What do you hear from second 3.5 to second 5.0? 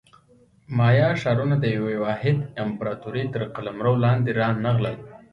قلمرو لاندې رانغلل.